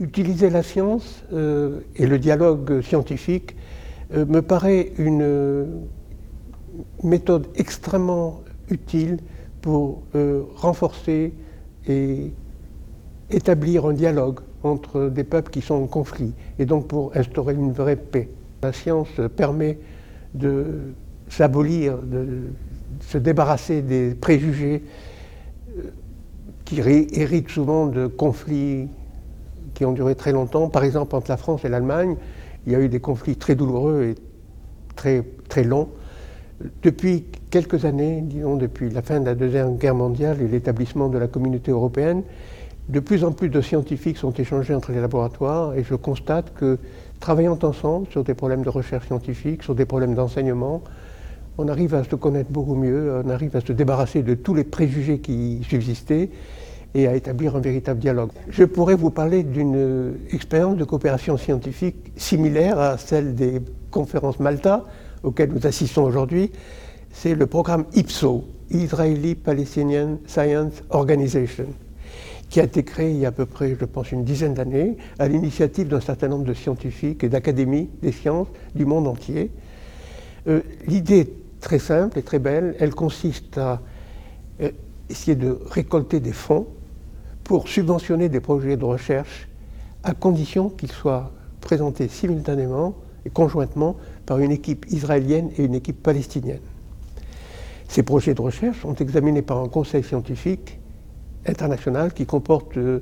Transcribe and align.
Utiliser 0.00 0.50
la 0.50 0.64
science 0.64 1.22
euh, 1.32 1.78
et 1.94 2.06
le 2.08 2.18
dialogue 2.18 2.80
scientifique 2.80 3.54
euh, 4.12 4.26
me 4.26 4.42
paraît 4.42 4.90
une 4.98 5.22
euh, 5.22 5.66
méthode 7.04 7.46
extrêmement 7.54 8.40
utile 8.70 9.18
pour 9.60 10.02
renforcer 10.56 11.32
et 11.86 12.32
établir 13.30 13.86
un 13.86 13.92
dialogue 13.92 14.40
entre 14.62 15.08
des 15.08 15.24
peuples 15.24 15.50
qui 15.50 15.62
sont 15.62 15.76
en 15.76 15.86
conflit 15.86 16.34
et 16.58 16.66
donc 16.66 16.88
pour 16.88 17.16
instaurer 17.16 17.54
une 17.54 17.72
vraie 17.72 17.96
paix. 17.96 18.28
La 18.62 18.72
science 18.72 19.08
permet 19.36 19.78
de 20.34 20.92
s'abolir, 21.28 21.98
de 21.98 22.42
se 23.00 23.16
débarrasser 23.16 23.80
des 23.80 24.14
préjugés 24.14 24.82
qui 26.64 26.80
héritent 26.80 27.50
souvent 27.50 27.86
de 27.86 28.06
conflits 28.06 28.88
qui 29.74 29.84
ont 29.84 29.92
duré 29.92 30.14
très 30.14 30.32
longtemps. 30.32 30.68
Par 30.68 30.84
exemple, 30.84 31.14
entre 31.14 31.30
la 31.30 31.36
France 31.36 31.64
et 31.64 31.68
l'Allemagne, 31.68 32.16
il 32.66 32.72
y 32.72 32.76
a 32.76 32.80
eu 32.80 32.88
des 32.88 33.00
conflits 33.00 33.36
très 33.36 33.54
douloureux 33.54 34.04
et 34.04 34.14
très, 34.96 35.24
très 35.48 35.64
longs. 35.64 35.88
Depuis 36.82 37.24
quelques 37.50 37.84
années, 37.84 38.22
disons 38.22 38.56
depuis 38.56 38.88
la 38.90 39.02
fin 39.02 39.20
de 39.20 39.26
la 39.26 39.34
Deuxième 39.34 39.76
Guerre 39.76 39.94
mondiale 39.94 40.40
et 40.40 40.48
l'établissement 40.48 41.08
de 41.08 41.18
la 41.18 41.26
communauté 41.26 41.72
européenne, 41.72 42.22
de 42.88 43.00
plus 43.00 43.24
en 43.24 43.32
plus 43.32 43.48
de 43.48 43.60
scientifiques 43.60 44.18
sont 44.18 44.32
échangés 44.32 44.74
entre 44.74 44.92
les 44.92 45.00
laboratoires 45.00 45.74
et 45.74 45.82
je 45.82 45.94
constate 45.94 46.52
que 46.54 46.78
travaillant 47.18 47.58
ensemble 47.62 48.06
sur 48.10 48.22
des 48.22 48.34
problèmes 48.34 48.62
de 48.62 48.68
recherche 48.68 49.06
scientifique, 49.06 49.62
sur 49.62 49.74
des 49.74 49.86
problèmes 49.86 50.14
d'enseignement, 50.14 50.82
on 51.56 51.68
arrive 51.68 51.94
à 51.94 52.04
se 52.04 52.14
connaître 52.16 52.50
beaucoup 52.50 52.74
mieux, 52.74 53.22
on 53.24 53.30
arrive 53.30 53.56
à 53.56 53.60
se 53.60 53.72
débarrasser 53.72 54.22
de 54.22 54.34
tous 54.34 54.54
les 54.54 54.64
préjugés 54.64 55.18
qui 55.18 55.62
subsistaient 55.68 56.30
et 56.94 57.08
à 57.08 57.14
établir 57.14 57.56
un 57.56 57.60
véritable 57.60 57.98
dialogue. 57.98 58.30
Je 58.48 58.64
pourrais 58.64 58.94
vous 58.94 59.10
parler 59.10 59.42
d'une 59.42 60.14
expérience 60.30 60.76
de 60.76 60.84
coopération 60.84 61.36
scientifique 61.36 62.12
similaire 62.16 62.78
à 62.78 62.98
celle 62.98 63.34
des 63.34 63.60
conférences 63.90 64.38
Malta 64.38 64.84
auxquelles 65.22 65.52
nous 65.52 65.66
assistons 65.66 66.04
aujourd'hui. 66.04 66.52
C'est 67.10 67.34
le 67.34 67.46
programme 67.46 67.84
IPSO, 67.94 68.44
Israeli 68.70 69.34
Palestinian 69.34 70.18
Science 70.26 70.82
Organization, 70.90 71.66
qui 72.48 72.60
a 72.60 72.64
été 72.64 72.84
créé 72.84 73.10
il 73.10 73.18
y 73.18 73.24
a 73.24 73.28
à 73.28 73.32
peu 73.32 73.46
près, 73.46 73.76
je 73.78 73.84
pense, 73.84 74.12
une 74.12 74.24
dizaine 74.24 74.54
d'années, 74.54 74.96
à 75.18 75.26
l'initiative 75.26 75.88
d'un 75.88 76.00
certain 76.00 76.28
nombre 76.28 76.44
de 76.44 76.54
scientifiques 76.54 77.24
et 77.24 77.28
d'académies 77.28 77.88
des 78.02 78.12
sciences 78.12 78.48
du 78.74 78.84
monde 78.84 79.08
entier. 79.08 79.50
Euh, 80.46 80.60
l'idée 80.86 81.20
est 81.20 81.60
très 81.60 81.78
simple 81.78 82.18
et 82.18 82.22
très 82.22 82.38
belle. 82.38 82.76
Elle 82.78 82.94
consiste 82.94 83.58
à 83.58 83.80
euh, 84.60 84.70
essayer 85.08 85.36
de 85.36 85.58
récolter 85.70 86.20
des 86.20 86.32
fonds 86.32 86.66
pour 87.44 87.68
subventionner 87.68 88.28
des 88.28 88.40
projets 88.40 88.76
de 88.76 88.84
recherche 88.84 89.48
à 90.02 90.14
condition 90.14 90.70
qu'ils 90.70 90.92
soient 90.92 91.30
présentés 91.60 92.08
simultanément 92.08 92.94
et 93.24 93.30
conjointement 93.30 93.96
par 94.26 94.38
une 94.38 94.50
équipe 94.50 94.86
israélienne 94.90 95.50
et 95.56 95.64
une 95.64 95.74
équipe 95.74 96.02
palestinienne. 96.02 96.60
Ces 97.88 98.02
projets 98.02 98.34
de 98.34 98.40
recherche 98.40 98.80
sont 98.80 98.94
examinés 98.96 99.42
par 99.42 99.58
un 99.58 99.68
conseil 99.68 100.02
scientifique 100.02 100.78
international 101.46 102.12
qui 102.12 102.26
comporte, 102.26 102.74
je 102.74 103.00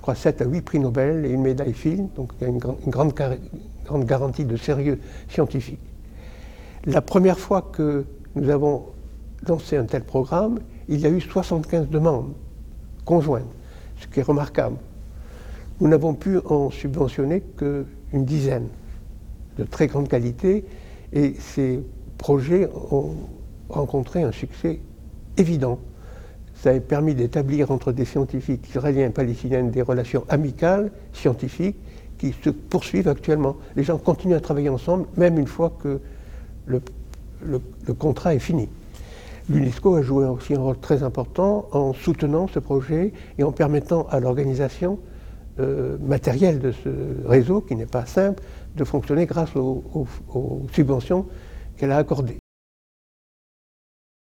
crois, 0.00 0.14
7 0.14 0.42
à 0.42 0.44
8 0.44 0.60
prix 0.62 0.78
Nobel 0.78 1.24
et 1.24 1.30
une 1.30 1.42
médaille 1.42 1.72
Fields, 1.72 2.08
donc 2.14 2.32
il 2.38 2.44
y 2.44 2.46
a 2.46 2.48
une, 2.50 2.58
grande, 2.58 3.14
grande 3.84 4.04
garantie 4.04 4.44
de 4.44 4.56
sérieux 4.56 5.00
scientifique. 5.28 5.80
La 6.84 7.00
première 7.00 7.38
fois 7.38 7.62
que 7.72 8.04
nous 8.34 8.50
avons 8.50 8.86
lancé 9.48 9.76
un 9.76 9.84
tel 9.84 10.04
programme, 10.04 10.60
il 10.88 11.00
y 11.00 11.06
a 11.06 11.10
eu 11.10 11.20
75 11.20 11.88
demandes 11.88 12.34
conjointe, 13.04 13.46
ce 14.00 14.06
qui 14.06 14.20
est 14.20 14.24
remarquable. 14.24 14.76
Nous 15.80 15.88
n'avons 15.88 16.14
pu 16.14 16.38
en 16.46 16.70
subventionner 16.70 17.42
qu'une 17.56 18.24
dizaine 18.24 18.68
de 19.58 19.64
très 19.64 19.86
grande 19.86 20.08
qualité 20.08 20.64
et 21.12 21.34
ces 21.38 21.80
projets 22.18 22.68
ont 22.90 23.14
rencontré 23.68 24.22
un 24.22 24.32
succès 24.32 24.80
évident. 25.36 25.78
Ça 26.54 26.70
a 26.70 26.80
permis 26.80 27.14
d'établir 27.14 27.70
entre 27.70 27.92
des 27.92 28.04
scientifiques 28.04 28.68
israéliens 28.68 29.06
et 29.06 29.10
palestiniens 29.10 29.64
des 29.64 29.82
relations 29.82 30.24
amicales, 30.28 30.90
scientifiques, 31.12 31.76
qui 32.18 32.34
se 32.42 32.50
poursuivent 32.50 33.08
actuellement. 33.08 33.56
Les 33.76 33.82
gens 33.82 33.98
continuent 33.98 34.36
à 34.36 34.40
travailler 34.40 34.68
ensemble, 34.68 35.06
même 35.16 35.38
une 35.38 35.48
fois 35.48 35.76
que 35.82 36.00
le 36.66 37.94
contrat 37.98 38.34
est 38.34 38.38
fini. 38.38 38.68
L'UNESCO 39.48 39.96
a 39.96 40.02
joué 40.02 40.24
aussi 40.24 40.54
un 40.54 40.60
rôle 40.60 40.78
très 40.78 41.02
important 41.02 41.68
en 41.72 41.92
soutenant 41.92 42.48
ce 42.48 42.58
projet 42.58 43.12
et 43.38 43.44
en 43.44 43.52
permettant 43.52 44.06
à 44.10 44.18
l'organisation 44.18 44.98
euh, 45.60 45.98
matérielle 46.00 46.60
de 46.60 46.72
ce 46.72 46.88
réseau, 47.26 47.60
qui 47.60 47.76
n'est 47.76 47.86
pas 47.86 48.06
simple, 48.06 48.42
de 48.74 48.84
fonctionner 48.84 49.26
grâce 49.26 49.54
aux 49.54 50.06
subventions 50.72 51.26
qu'elle 51.76 51.92
a 51.92 51.98
accordées. 51.98 52.38